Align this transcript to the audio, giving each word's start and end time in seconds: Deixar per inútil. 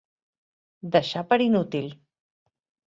Deixar 0.95 1.25
per 1.35 1.41
inútil. 1.49 1.95